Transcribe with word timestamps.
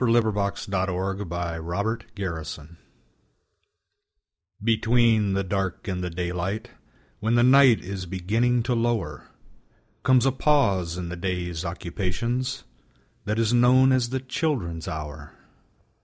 FLIGHT 0.03 0.11
THE 0.23 0.55
SECOND 0.55 1.29
THE 1.29 2.05
CHILDREN'S 2.17 2.57
HOUR 2.57 2.69
Between 4.63 5.33
the 5.33 5.43
dark 5.43 5.87
and 5.87 6.03
the 6.03 6.09
daylight, 6.09 6.71
When 7.19 7.35
the 7.35 7.43
night 7.43 7.81
is 7.83 8.07
beginning 8.07 8.63
to 8.63 8.73
lower, 8.73 9.27
Comes 10.01 10.25
a 10.25 10.31
pause 10.31 10.97
in 10.97 11.09
the 11.09 11.15
day's 11.15 11.63
occupations, 11.63 12.63
That 13.25 13.37
is 13.37 13.53
known 13.53 13.91
as 13.91 14.09
the 14.09 14.19
Children's 14.19 14.87
Hour. 14.87 15.33